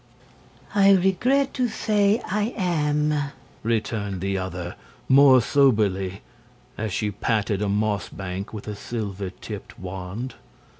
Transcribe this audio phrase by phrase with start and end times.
[0.73, 3.13] "I regret to say I am,"
[3.61, 4.75] returned the other,
[5.07, 6.23] more soberly,
[6.75, 10.33] as she patted a moss bank with a silver tipped wand.